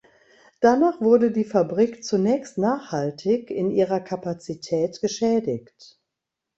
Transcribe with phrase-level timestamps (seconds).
[0.61, 5.99] Danach wurde die Fabrik zunächst nachhaltig in ihrer Kapazität geschädigt.